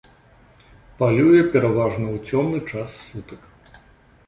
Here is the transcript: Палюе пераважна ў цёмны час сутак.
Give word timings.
Палюе 1.01 1.41
пераважна 1.57 2.05
ў 2.15 2.17
цёмны 2.33 2.59
час 2.73 2.89
сутак. 3.13 3.41